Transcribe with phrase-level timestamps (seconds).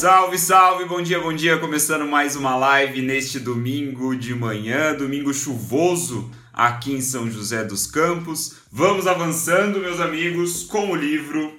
[0.00, 1.58] Salve, salve, bom dia, bom dia.
[1.58, 7.86] Começando mais uma live neste domingo de manhã, domingo chuvoso aqui em São José dos
[7.86, 8.54] Campos.
[8.72, 11.52] Vamos avançando, meus amigos, com o livro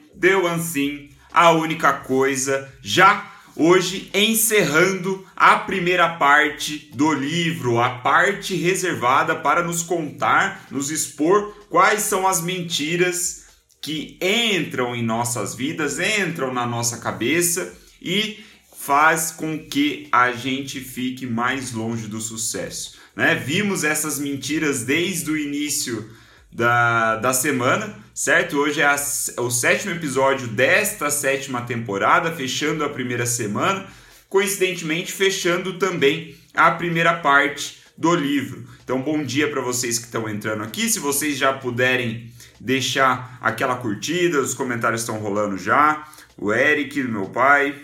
[0.44, 8.55] One Thing, a única coisa, já hoje encerrando a primeira parte do livro, a parte
[8.55, 13.46] reservada para nos contar, nos expor quais são as mentiras
[13.79, 18.43] que entram em nossas vidas, entram na nossa cabeça e
[18.75, 22.99] faz com que a gente fique mais longe do sucesso.
[23.15, 23.35] Né?
[23.35, 26.09] Vimos essas mentiras desde o início
[26.51, 28.57] da, da semana, certo?
[28.57, 28.95] Hoje é a,
[29.37, 33.87] o sétimo episódio desta sétima temporada, fechando a primeira semana,
[34.27, 38.67] coincidentemente fechando também a primeira parte do livro.
[38.83, 40.89] Então, bom dia para vocês que estão entrando aqui.
[40.89, 46.07] Se vocês já puderem deixar aquela curtida, os comentários estão rolando já.
[46.38, 47.75] O Eric, meu pai,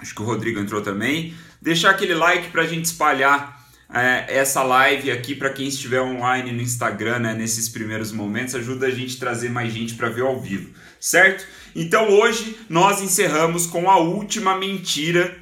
[0.00, 1.34] acho que o Rodrigo entrou também.
[1.60, 3.56] Deixar aquele like para a gente espalhar
[3.92, 8.86] é, essa live aqui para quem estiver online no Instagram, né, nesses primeiros momentos, ajuda
[8.86, 11.46] a gente a trazer mais gente para ver ao vivo, certo?
[11.74, 15.36] Então hoje nós encerramos com a última mentira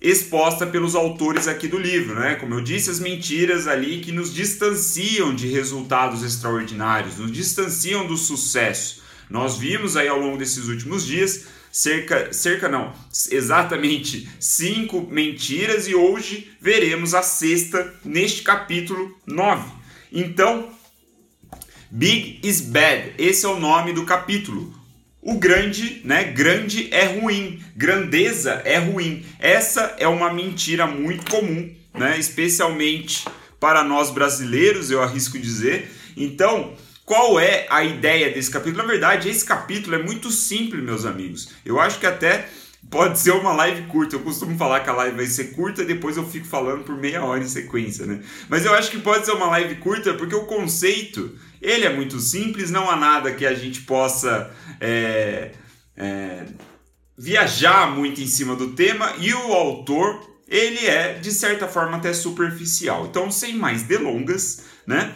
[0.00, 2.36] exposta pelos autores aqui do livro, né?
[2.36, 8.16] Como eu disse, as mentiras ali que nos distanciam de resultados extraordinários, nos distanciam do
[8.16, 9.02] sucesso.
[9.28, 12.92] Nós vimos aí ao longo desses últimos dias cerca, cerca não,
[13.30, 19.70] exatamente cinco mentiras e hoje veremos a sexta neste capítulo 9.
[20.12, 20.70] Então,
[21.90, 24.78] Big is Bad, esse é o nome do capítulo.
[25.20, 26.24] O grande, né?
[26.24, 29.24] Grande é ruim, grandeza é ruim.
[29.38, 32.18] Essa é uma mentira muito comum, né?
[32.18, 33.26] Especialmente
[33.60, 35.90] para nós brasileiros, eu arrisco dizer.
[36.16, 36.74] Então,
[37.08, 38.82] qual é a ideia desse capítulo?
[38.82, 41.48] Na verdade, esse capítulo é muito simples, meus amigos.
[41.64, 42.50] Eu acho que até
[42.90, 44.16] pode ser uma live curta.
[44.16, 47.24] Eu costumo falar que a live vai ser curta depois eu fico falando por meia
[47.24, 48.20] hora em sequência, né?
[48.50, 52.20] Mas eu acho que pode ser uma live curta porque o conceito ele é muito
[52.20, 55.52] simples, não há nada que a gente possa é,
[55.96, 56.44] é,
[57.16, 62.12] viajar muito em cima do tema e o autor ele é de certa forma até
[62.12, 63.06] superficial.
[63.06, 65.14] Então, sem mais delongas, né?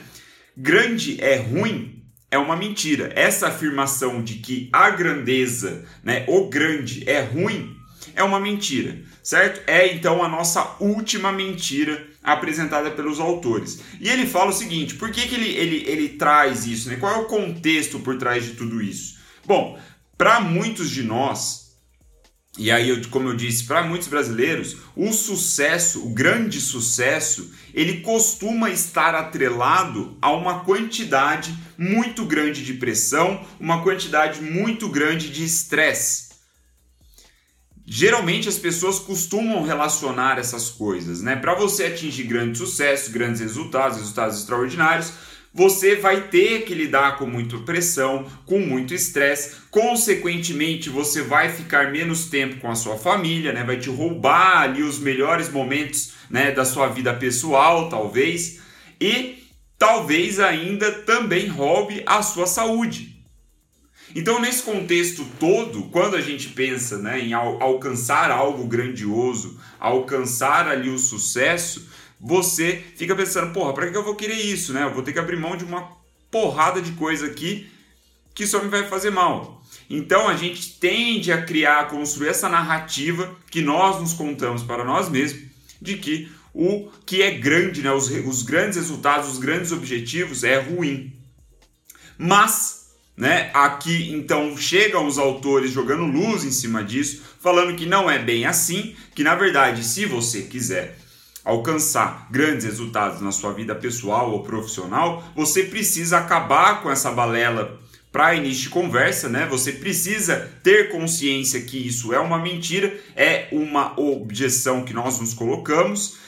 [0.57, 2.03] Grande é ruim
[2.33, 3.13] é uma mentira.
[3.15, 7.77] Essa afirmação de que a grandeza, né, o grande é ruim,
[8.17, 9.63] é uma mentira, certo?
[9.67, 13.81] É então a nossa última mentira apresentada pelos autores.
[14.01, 16.89] E ele fala o seguinte: por que, que ele, ele, ele traz isso?
[16.89, 16.97] Né?
[16.97, 19.19] Qual é o contexto por trás de tudo isso?
[19.45, 19.79] Bom,
[20.17, 21.62] para muitos de nós,
[22.59, 28.69] e aí, como eu disse, para muitos brasileiros, o sucesso, o grande sucesso, ele costuma
[28.69, 36.33] estar atrelado a uma quantidade muito grande de pressão, uma quantidade muito grande de estresse.
[37.87, 41.37] Geralmente as pessoas costumam relacionar essas coisas, né?
[41.37, 45.11] Para você atingir grande sucesso, grandes resultados, resultados extraordinários,
[45.55, 49.57] você vai ter que lidar com muita pressão, com muito estresse.
[49.71, 53.63] Consequentemente, você vai ficar menos tempo com a sua família, né?
[53.63, 58.61] Vai te roubar ali os melhores momentos, né, da sua vida pessoal, talvez.
[58.99, 59.43] E
[59.79, 63.13] talvez ainda também roube a sua saúde.
[64.15, 70.69] Então, nesse contexto todo, quando a gente pensa né, em al alcançar algo grandioso, alcançar
[70.69, 71.89] ali o sucesso,
[72.23, 74.85] você fica pensando, porra, para que eu vou querer isso, né?
[74.85, 75.91] Eu vou ter que abrir mão de uma
[76.31, 77.69] porrada de coisa aqui
[78.33, 79.61] que só me vai fazer mal.
[79.91, 85.09] Então a gente tende a criar, construir essa narrativa que nós nos contamos para nós
[85.09, 85.43] mesmos
[85.81, 90.61] de que o que é grande, né, os, os grandes resultados, os grandes objetivos é
[90.61, 91.13] ruim.
[92.17, 98.09] Mas, né, aqui então chegam os autores jogando luz em cima disso, falando que não
[98.09, 101.02] é bem assim, que na verdade, se você quiser
[101.45, 107.81] alcançar grandes resultados na sua vida pessoal ou profissional, você precisa acabar com essa balela
[108.13, 109.47] para início de conversa, né?
[109.47, 115.33] Você precisa ter consciência que isso é uma mentira, é uma objeção que nós nos
[115.33, 116.19] colocamos.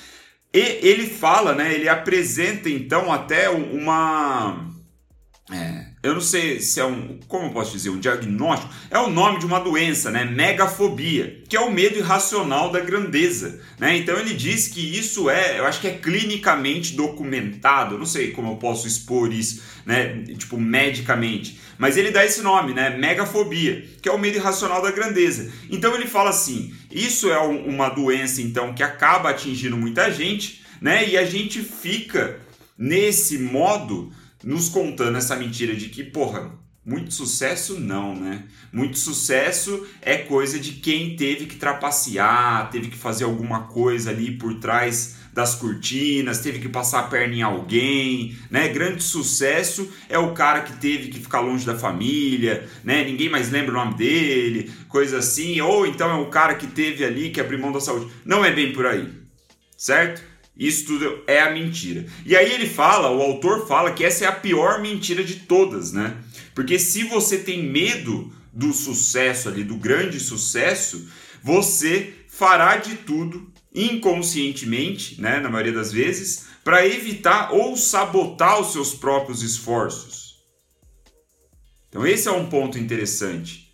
[0.53, 1.75] E ele fala, né?
[1.75, 4.71] Ele apresenta então até uma
[5.53, 9.09] é, eu não sei se é um, como eu posso dizer, um diagnóstico, é o
[9.09, 10.23] nome de uma doença, né?
[10.23, 13.97] Megafobia, que é o medo irracional da grandeza, né?
[13.97, 18.53] Então ele diz que isso é, eu acho que é clinicamente documentado, não sei como
[18.53, 20.23] eu posso expor isso, né?
[20.37, 22.91] Tipo, medicamente, mas ele dá esse nome, né?
[22.91, 25.51] Megafobia, que é o medo irracional da grandeza.
[25.71, 31.09] Então ele fala assim: isso é uma doença então que acaba atingindo muita gente, né?
[31.09, 32.41] E a gente fica
[32.77, 34.13] nesse modo
[34.45, 36.53] nos contando essa mentira de que, porra,
[36.87, 38.45] Muito sucesso não, né?
[38.71, 44.33] Muito sucesso é coisa de quem teve que trapacear, teve que fazer alguma coisa ali
[44.33, 48.69] por trás das cortinas, teve que passar a perna em alguém, né?
[48.69, 53.03] Grande sucesso é o cara que teve que ficar longe da família, né?
[53.03, 57.03] Ninguém mais lembra o nome dele, coisa assim, ou então é o cara que teve
[57.03, 58.13] ali que abriu mão da saúde.
[58.27, 59.09] Não é bem por aí,
[59.75, 60.34] certo?
[60.57, 62.07] Isso tudo é a mentira.
[62.25, 65.93] E aí ele fala, o autor fala que essa é a pior mentira de todas,
[65.93, 66.17] né?
[66.55, 71.09] Porque se você tem medo do sucesso ali, do grande sucesso,
[71.43, 78.73] você fará de tudo inconscientemente, né, na maioria das vezes, para evitar ou sabotar os
[78.73, 80.37] seus próprios esforços.
[81.89, 83.73] Então esse é um ponto interessante.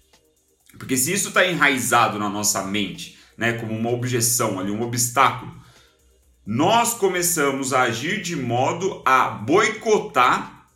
[0.78, 5.59] Porque se isso está enraizado na nossa mente, né, como uma objeção ali, um obstáculo,
[6.46, 10.66] nós começamos a agir de modo a boicotar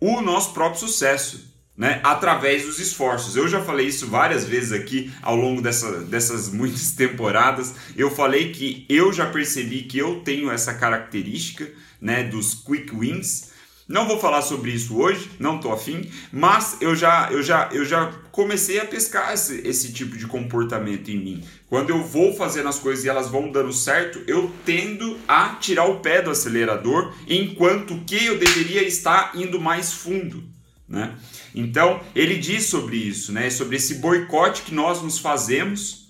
[0.00, 2.00] o nosso próprio sucesso, né?
[2.04, 3.36] Através dos esforços.
[3.36, 7.74] Eu já falei isso várias vezes aqui ao longo dessa, dessas muitas temporadas.
[7.96, 11.68] Eu falei que eu já percebi que eu tenho essa característica,
[12.00, 13.50] né, dos quick wins.
[13.88, 17.86] Não vou falar sobre isso hoje, não tô afim, mas eu já, eu já, eu
[17.86, 21.44] já comecei a pescar esse, esse tipo de comportamento em mim.
[21.68, 25.86] Quando eu vou fazendo as coisas e elas vão dando certo, eu tendo a tirar
[25.86, 30.44] o pé do acelerador, enquanto que eu deveria estar indo mais fundo.
[30.86, 31.16] Né?
[31.54, 33.48] Então, ele diz sobre isso, né?
[33.48, 36.08] sobre esse boicote que nós nos fazemos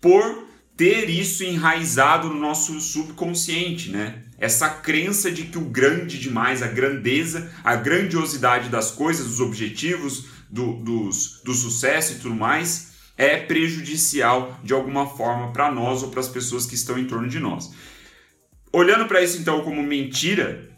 [0.00, 0.46] por
[0.76, 4.22] ter isso enraizado no nosso subconsciente, né?
[4.38, 10.26] Essa crença de que o grande demais, a grandeza, a grandiosidade das coisas, dos objetivos,
[10.50, 16.10] do, dos, do sucesso e tudo mais, é prejudicial de alguma forma para nós ou
[16.10, 17.72] para as pessoas que estão em torno de nós.
[18.72, 20.68] Olhando para isso então como mentira,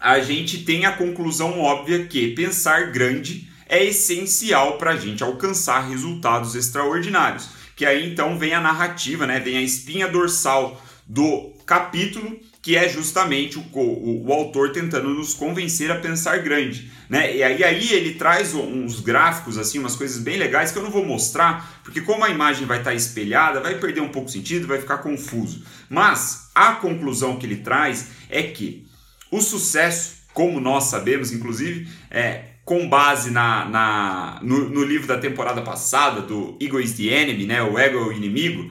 [0.00, 5.88] a gente tem a conclusão óbvia que pensar grande é essencial para a gente alcançar
[5.88, 7.48] resultados extraordinários.
[7.76, 9.38] Que aí então vem a narrativa, né?
[9.38, 15.32] vem a espinha dorsal do capítulo, que é justamente o, o, o, autor tentando nos
[15.32, 16.90] convencer a pensar grande.
[17.08, 17.36] Né?
[17.36, 20.90] E aí, aí ele traz uns gráficos, assim, umas coisas bem legais que eu não
[20.90, 24.66] vou mostrar, porque como a imagem vai estar espelhada, vai perder um pouco o sentido,
[24.66, 25.64] vai ficar confuso.
[25.88, 28.86] Mas a conclusão que ele traz é que
[29.30, 35.18] o sucesso, como nós sabemos, inclusive, é, com base na, na no, no, livro da
[35.18, 38.70] temporada passada, do Ego is the Enemy, né, o ego é o inimigo,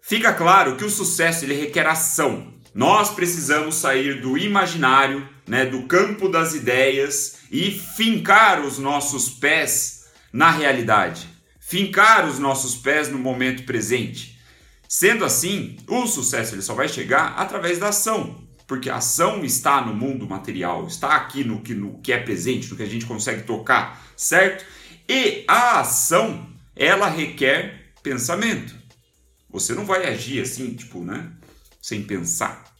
[0.00, 2.51] fica claro que o sucesso ele requer ação.
[2.74, 10.06] Nós precisamos sair do imaginário, né, do campo das ideias e fincar os nossos pés
[10.32, 11.28] na realidade,
[11.60, 14.40] fincar os nossos pés no momento presente.
[14.88, 19.80] Sendo assim, o sucesso ele só vai chegar através da ação, porque a ação está
[19.84, 23.04] no mundo material, está aqui no que, no que é presente, no que a gente
[23.04, 24.64] consegue tocar, certo?
[25.06, 28.74] E a ação, ela requer pensamento.
[29.50, 31.30] Você não vai agir assim, tipo, né?
[31.82, 32.72] Sem pensar.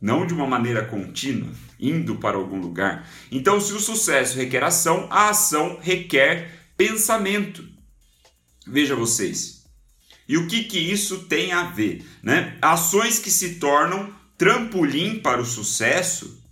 [0.00, 3.08] Não de uma maneira contínua, indo para algum lugar.
[3.32, 7.66] Então, se o sucesso requer ação, a ação requer pensamento.
[8.66, 9.64] Veja vocês.
[10.28, 12.04] E o que, que isso tem a ver?
[12.22, 12.58] Né?
[12.60, 16.42] Ações que se tornam trampolim para o sucesso,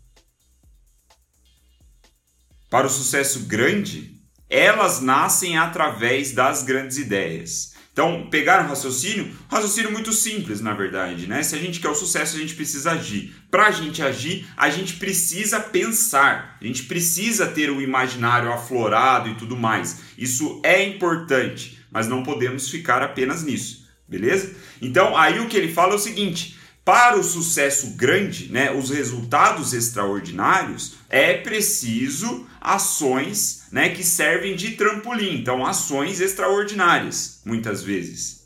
[2.71, 4.19] para o sucesso grande,
[4.49, 7.72] elas nascem através das grandes ideias.
[7.93, 11.43] Então, pegar um raciocínio, um raciocínio muito simples, na verdade, né?
[11.43, 13.35] Se a gente quer o sucesso, a gente precisa agir.
[13.51, 19.29] Para a gente agir, a gente precisa pensar, a gente precisa ter o imaginário aflorado
[19.29, 20.01] e tudo mais.
[20.17, 24.55] Isso é importante, mas não podemos ficar apenas nisso, beleza?
[24.81, 28.91] Então, aí o que ele fala é o seguinte: para o sucesso grande, né, os
[28.91, 38.43] resultados extraordinários, é preciso ações né, que servem de trampolim, então ações extraordinárias, muitas vezes.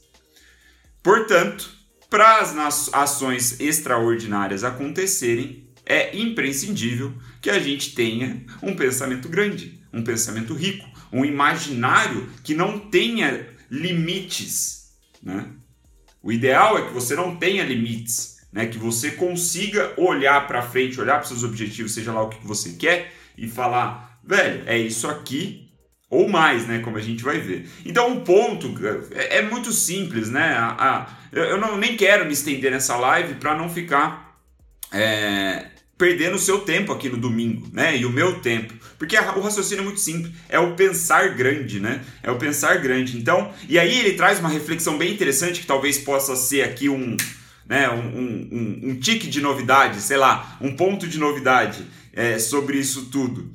[1.02, 1.70] Portanto,
[2.10, 10.02] para as ações extraordinárias acontecerem, é imprescindível que a gente tenha um pensamento grande, um
[10.02, 14.90] pensamento rico, um imaginário que não tenha limites.
[15.22, 15.48] Né?
[16.26, 18.66] O ideal é que você não tenha limites, né?
[18.66, 22.72] que você consiga olhar para frente, olhar para seus objetivos, seja lá o que você
[22.72, 25.70] quer, e falar, velho, é isso aqui
[26.10, 26.80] ou mais, né?
[26.80, 27.68] Como a gente vai ver.
[27.84, 28.74] Então o ponto
[29.14, 30.52] é, é muito simples, né?
[30.58, 34.36] A, a, eu não, nem quero me estender nessa live para não ficar
[34.92, 35.66] é,
[35.98, 37.96] perdendo o seu tempo aqui no domingo, né?
[37.96, 38.74] E o meu tempo.
[38.98, 42.04] Porque o raciocínio é muito simples, é o pensar grande, né?
[42.22, 43.16] É o pensar grande.
[43.16, 47.16] Então, e aí ele traz uma reflexão bem interessante que talvez possa ser aqui um,
[47.66, 52.38] né, um, um, um, um tique de novidade, sei lá, um ponto de novidade é,
[52.38, 53.52] sobre isso tudo.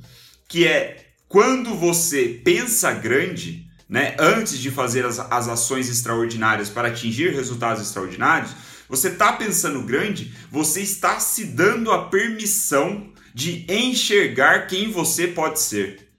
[0.48, 6.88] que é quando você pensa grande, né, antes de fazer as, as ações extraordinárias para
[6.88, 8.50] atingir resultados extraordinários,
[8.92, 15.60] você está pensando grande, você está se dando a permissão de enxergar quem você pode
[15.60, 16.10] ser.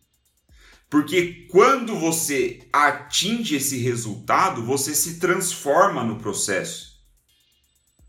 [0.90, 7.00] Porque quando você atinge esse resultado, você se transforma no processo.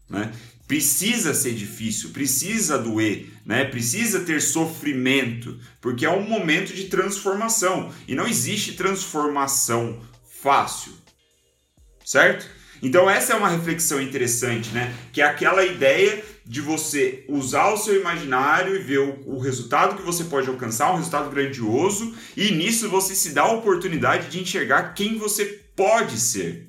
[0.08, 0.32] Né?
[0.66, 3.66] Precisa ser difícil, precisa doer, né?
[3.66, 7.92] precisa ter sofrimento, porque é um momento de transformação.
[8.08, 10.00] E não existe transformação
[10.40, 10.94] fácil.
[12.02, 12.63] Certo?
[12.82, 14.94] Então essa é uma reflexão interessante, né?
[15.12, 19.96] Que é aquela ideia de você usar o seu imaginário e ver o, o, resultado
[19.96, 24.40] que você pode alcançar, um resultado grandioso, e nisso você se dá a oportunidade de
[24.40, 26.68] enxergar quem você pode ser.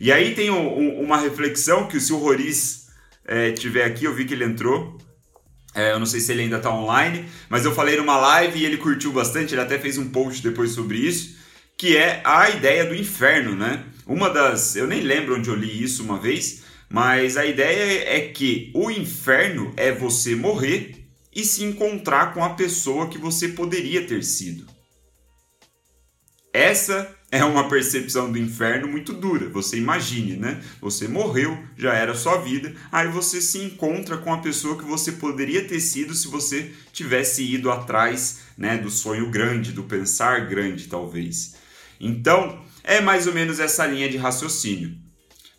[0.00, 2.88] E aí tem um, um, uma reflexão que se o Roriz
[3.26, 4.96] é, tiver aqui, eu vi que ele entrou.
[5.74, 8.64] É, eu não sei se ele ainda está online, mas eu falei numa live e
[8.64, 11.36] ele curtiu bastante, ele até fez um post depois sobre isso,
[11.80, 13.86] que é a ideia do inferno, né?
[14.06, 14.76] Uma das.
[14.76, 18.90] Eu nem lembro onde eu li isso uma vez, mas a ideia é que o
[18.90, 24.66] inferno é você morrer e se encontrar com a pessoa que você poderia ter sido.
[26.52, 29.48] Essa é uma percepção do inferno muito dura.
[29.48, 30.62] Você imagine, né?
[30.82, 35.12] Você morreu, já era sua vida, aí você se encontra com a pessoa que você
[35.12, 40.86] poderia ter sido se você tivesse ido atrás, né, do sonho grande, do pensar grande,
[40.86, 41.58] talvez.
[42.00, 44.98] Então, é mais ou menos essa linha de raciocínio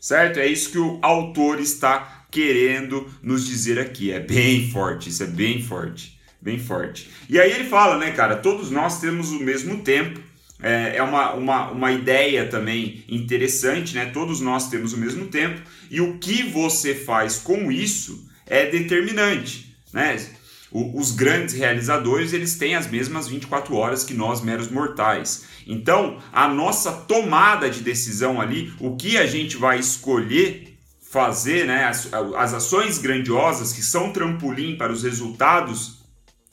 [0.02, 0.40] certo?
[0.40, 4.12] É isso que o autor está querendo nos dizer aqui.
[4.12, 7.10] É bem forte, isso é bem forte, bem forte.
[7.30, 10.20] E aí ele fala, né, cara, todos nós temos o mesmo tempo.
[10.64, 14.06] É, é uma, uma, uma ideia também interessante, né?
[14.08, 19.76] Todos nós temos o mesmo tempo e o que você faz com isso é determinante,
[19.92, 20.24] né?
[20.72, 25.44] Os grandes realizadores eles têm as mesmas 24 horas que nós meros mortais.
[25.68, 30.78] Então, a nossa tomada de decisão ali, o que a gente vai escolher
[31.12, 36.06] fazer, né, as, as ações grandiosas que são trampolim para os resultados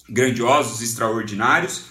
[0.09, 1.85] grandiosos, extraordinários,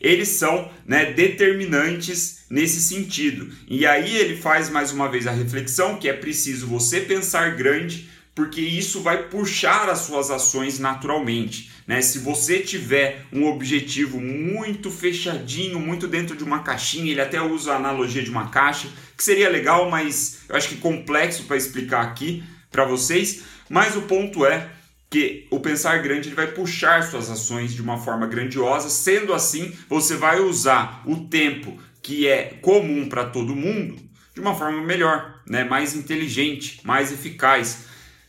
[0.00, 3.52] eles são né, determinantes nesse sentido.
[3.68, 8.08] E aí ele faz mais uma vez a reflexão que é preciso você pensar grande,
[8.34, 11.70] porque isso vai puxar as suas ações naturalmente.
[11.86, 12.00] Né?
[12.00, 17.72] Se você tiver um objetivo muito fechadinho, muito dentro de uma caixinha, ele até usa
[17.72, 22.02] a analogia de uma caixa, que seria legal, mas eu acho que complexo para explicar
[22.02, 23.42] aqui para vocês.
[23.68, 24.70] Mas o ponto é
[25.10, 28.88] que o pensar grande ele vai puxar suas ações de uma forma grandiosa.
[28.88, 33.96] Sendo assim, você vai usar o tempo que é comum para todo mundo
[34.34, 35.62] de uma forma melhor, né?
[35.62, 37.84] mais inteligente, mais eficaz,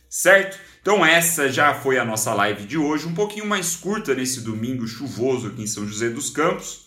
[0.08, 0.58] certo?
[0.86, 4.86] Então essa já foi a nossa live de hoje, um pouquinho mais curta nesse domingo
[4.86, 6.86] chuvoso aqui em São José dos Campos.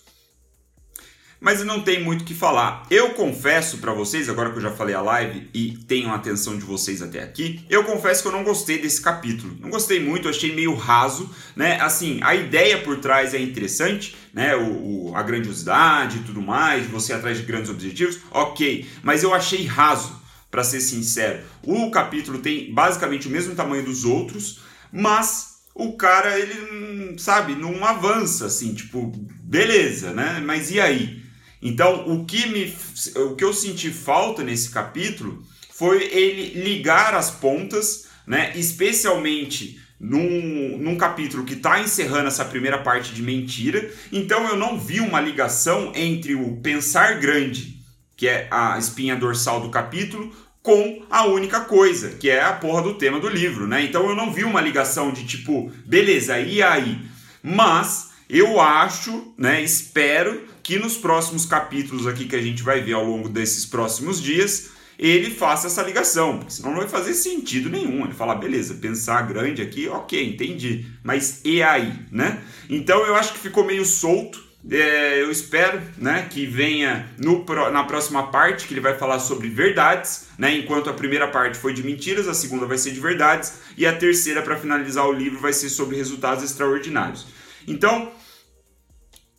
[1.37, 2.87] Mas não tem muito o que falar.
[2.89, 6.57] Eu confesso para vocês, agora que eu já falei a live e tenho a atenção
[6.57, 9.57] de vocês até aqui, eu confesso que eu não gostei desse capítulo.
[9.59, 11.77] Não gostei muito, achei meio raso, né?
[11.81, 14.55] Assim, a ideia por trás é interessante, né?
[14.55, 18.87] O, o a grandiosidade e tudo mais, você atrás de grandes objetivos, ok.
[19.03, 20.18] Mas eu achei raso
[20.49, 21.43] para ser sincero.
[21.63, 27.85] O capítulo tem basicamente o mesmo tamanho dos outros, mas o cara, ele, sabe, não
[27.85, 30.41] avança assim, tipo, beleza, né?
[30.45, 31.21] Mas e aí?
[31.61, 32.73] Então, o que, me,
[33.15, 38.51] o que eu senti falta nesse capítulo foi ele ligar as pontas, né?
[38.55, 43.91] Especialmente num, num capítulo que está encerrando essa primeira parte de mentira.
[44.11, 47.78] Então, eu não vi uma ligação entre o pensar grande
[48.19, 50.29] que é a espinha dorsal do capítulo,
[50.61, 53.81] com a única coisa, que é a porra do tema do livro, né?
[53.81, 56.99] Então eu não vi uma ligação de tipo, beleza, e aí?
[57.41, 62.91] Mas eu acho, né, espero que nos próximos capítulos aqui que a gente vai ver
[62.91, 67.69] ao longo desses próximos dias, ele faça essa ligação, porque senão não vai fazer sentido
[67.69, 68.03] nenhum.
[68.03, 72.41] Ele fala, beleza, pensar grande aqui, ok, entendi, mas e aí, né?
[72.69, 77.83] Então eu acho que ficou meio solto é, eu espero né, que venha no, na
[77.83, 81.83] próxima parte, que ele vai falar sobre verdades, né, enquanto a primeira parte foi de
[81.83, 85.53] mentiras, a segunda vai ser de verdades, e a terceira, para finalizar o livro, vai
[85.53, 87.27] ser sobre resultados extraordinários.
[87.67, 88.11] Então,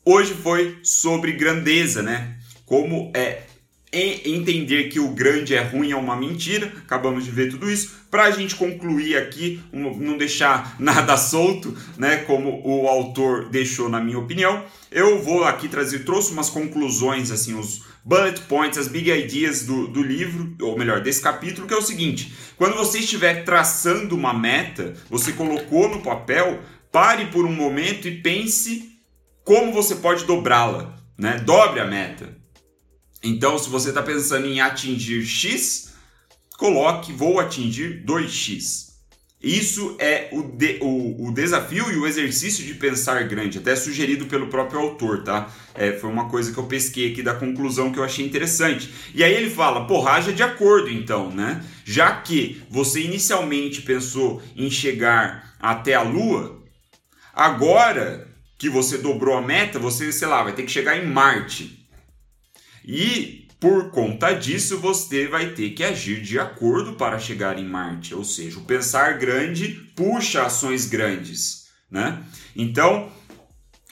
[0.04, 2.38] hoje foi sobre grandeza, né?
[2.64, 3.42] Como é
[3.92, 8.24] entender que o grande é ruim é uma mentira, acabamos de ver tudo isso, para
[8.24, 14.18] a gente concluir aqui, não deixar nada solto, né, como o autor deixou na minha
[14.18, 19.64] opinião, eu vou aqui trazer, trouxe umas conclusões, assim, os bullet points, as big ideas
[19.64, 24.14] do, do livro, ou melhor, desse capítulo, que é o seguinte, quando você estiver traçando
[24.14, 26.60] uma meta, você colocou no papel,
[26.92, 28.90] pare por um momento e pense
[29.44, 31.38] como você pode dobrá-la, né?
[31.44, 32.39] Dobre a meta.
[33.22, 35.92] Então, se você está pensando em atingir X,
[36.56, 38.90] coloque vou atingir 2x.
[39.42, 44.26] Isso é o, de, o, o, desafio e o exercício de pensar grande, até sugerido
[44.26, 45.50] pelo próprio autor, tá?
[45.74, 48.92] É, foi uma coisa que eu pesquei aqui da conclusão que eu achei interessante.
[49.14, 51.64] E aí ele fala, porra, haja de acordo então, né?
[51.86, 56.62] Já que você inicialmente pensou em chegar até a Lua,
[57.32, 61.79] agora que você dobrou a meta, você, sei lá, vai ter que chegar em Marte.
[62.92, 68.14] E por conta disso, você vai ter que agir de acordo para chegar em Marte,
[68.14, 72.20] ou seja, o pensar grande puxa ações grandes, né?
[72.56, 73.12] Então,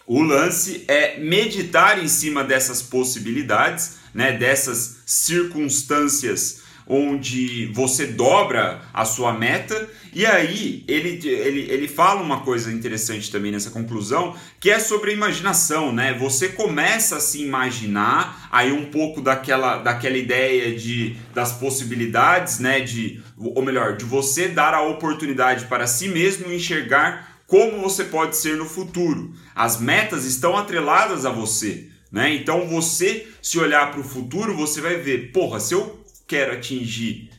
[0.04, 9.04] o lance é meditar em cima dessas possibilidades, né, dessas circunstâncias onde você dobra a
[9.04, 9.88] sua meta.
[10.12, 15.10] E aí ele, ele, ele fala uma coisa interessante também nessa conclusão, que é sobre
[15.10, 16.14] a imaginação, né?
[16.14, 22.80] Você começa a se imaginar aí um pouco daquela, daquela ideia de, das possibilidades, né?
[22.80, 28.36] De, ou melhor, de você dar a oportunidade para si mesmo enxergar como você pode
[28.36, 29.32] ser no futuro.
[29.54, 31.88] As metas estão atreladas a você.
[32.10, 32.34] Né?
[32.34, 37.30] Então você se olhar para o futuro, você vai ver, porra, se eu quero atingir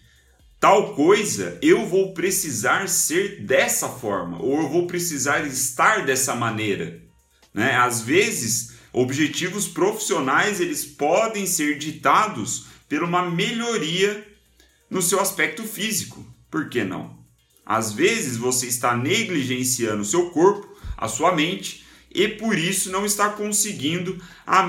[0.59, 7.01] tal coisa, eu vou precisar ser dessa forma, ou eu vou precisar estar dessa maneira.
[7.53, 7.75] Né?
[7.75, 14.27] Às vezes, objetivos profissionais eles podem ser ditados por uma melhoria
[14.89, 16.25] no seu aspecto físico.
[16.49, 17.17] Por que não?
[17.65, 23.05] Às vezes você está negligenciando o seu corpo, a sua mente, e por isso não
[23.05, 24.19] está conseguindo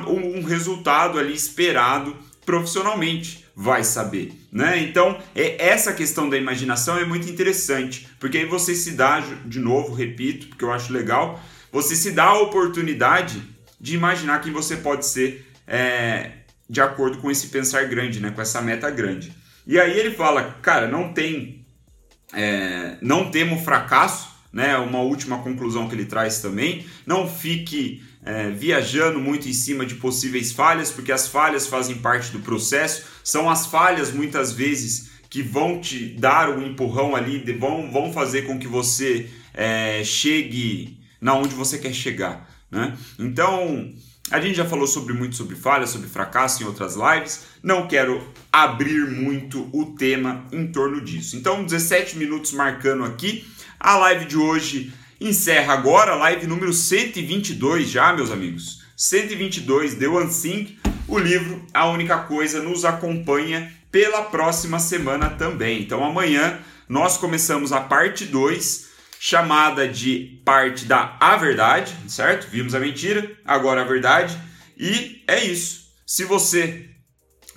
[0.07, 2.15] um resultado ali esperado
[2.51, 4.81] profissionalmente vai saber, né?
[4.81, 9.61] Então, é essa questão da imaginação é muito interessante, porque aí você se dá, de
[9.61, 11.41] novo, repito, porque eu acho legal,
[11.71, 13.41] você se dá a oportunidade
[13.81, 16.33] de imaginar quem você pode ser é,
[16.69, 18.33] de acordo com esse pensar grande, né?
[18.33, 19.33] Com essa meta grande.
[19.65, 21.65] E aí ele fala, cara, não tem,
[22.35, 24.77] é, não temo fracasso, né?
[24.77, 29.95] Uma última conclusão que ele traz também, não fique é, viajando muito em cima de
[29.95, 35.43] possíveis falhas, porque as falhas fazem parte do processo, são as falhas muitas vezes que
[35.43, 41.35] vão te dar um empurrão ali, vão, vão fazer com que você é, chegue na
[41.35, 42.51] onde você quer chegar.
[42.71, 42.97] Né?
[43.19, 43.93] Então,
[44.31, 47.47] a gente já falou sobre muito sobre falhas, sobre fracasso em outras lives.
[47.63, 51.37] Não quero abrir muito o tema em torno disso.
[51.37, 53.47] Então, 17 minutos marcando aqui.
[53.79, 58.83] A live de hoje encerra agora a live número 122 já, meus amigos.
[58.97, 65.83] 122 The One Thing, o livro A Única Coisa nos acompanha pela próxima semana também.
[65.83, 72.49] Então amanhã nós começamos a parte 2, chamada de parte da A Verdade, certo?
[72.51, 74.39] Vimos a mentira, agora a verdade.
[74.77, 75.91] E é isso.
[76.07, 76.90] Se você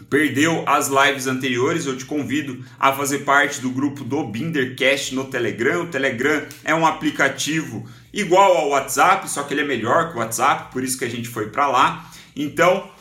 [0.10, 5.26] perdeu as lives anteriores, eu te convido a fazer parte do grupo do Bindercast no
[5.26, 5.84] Telegram.
[5.84, 10.20] O Telegram é um aplicativo igual ao WhatsApp, só que ele é melhor que o
[10.20, 12.10] WhatsApp, por isso que a gente foi para lá.
[12.36, 12.92] Então,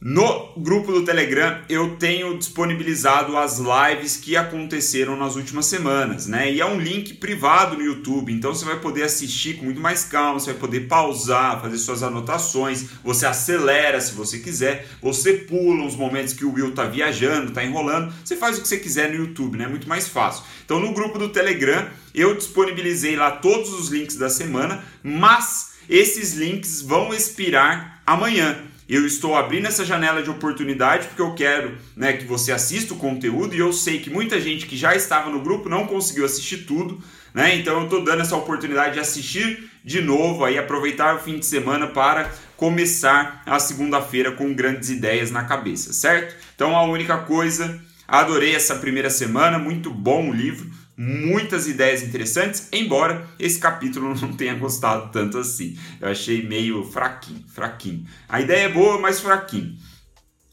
[0.00, 6.52] no grupo do Telegram eu tenho disponibilizado as lives que aconteceram nas últimas semanas, né?
[6.52, 10.04] E é um link privado no YouTube, então você vai poder assistir com muito mais
[10.04, 15.84] calma, você vai poder pausar, fazer suas anotações, você acelera se você quiser, você pula
[15.84, 19.10] os momentos que o Will tá viajando, tá enrolando, você faz o que você quiser
[19.10, 19.64] no YouTube, né?
[19.64, 20.44] É muito mais fácil.
[20.64, 26.34] Então no grupo do Telegram eu disponibilizei lá todos os links da semana, mas esses
[26.34, 28.67] links vão expirar amanhã.
[28.88, 32.96] Eu estou abrindo essa janela de oportunidade porque eu quero né, que você assista o
[32.96, 36.64] conteúdo e eu sei que muita gente que já estava no grupo não conseguiu assistir
[36.64, 36.98] tudo,
[37.34, 37.54] né?
[37.54, 41.44] Então eu estou dando essa oportunidade de assistir de novo, aí aproveitar o fim de
[41.44, 46.34] semana para começar a segunda-feira com grandes ideias na cabeça, certo?
[46.54, 50.67] Então a única coisa, adorei essa primeira semana, muito bom o livro
[50.98, 55.78] muitas ideias interessantes, embora esse capítulo não tenha gostado tanto assim.
[56.00, 58.04] Eu achei meio fraquinho, fraquinho.
[58.28, 59.76] A ideia é boa, mas fraquinho.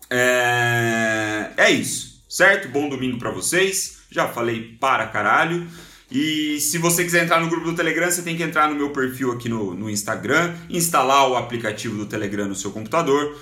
[0.07, 2.69] É, é isso, certo?
[2.69, 4.01] Bom domingo para vocês.
[4.11, 5.67] Já falei para caralho.
[6.11, 8.91] E se você quiser entrar no grupo do Telegram, você tem que entrar no meu
[8.91, 13.35] perfil aqui no, no Instagram, instalar o aplicativo do Telegram no seu computador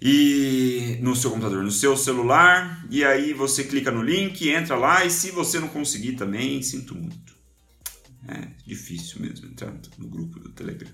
[0.00, 5.04] e no seu computador, no seu celular, e aí você clica no link, entra lá
[5.04, 7.34] e se você não conseguir também, sinto muito.
[8.28, 10.90] É difícil mesmo entrar no grupo do Telegram.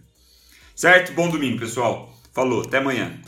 [0.77, 1.13] Certo?
[1.13, 2.15] Bom domingo, pessoal.
[2.33, 3.21] Falou, até amanhã.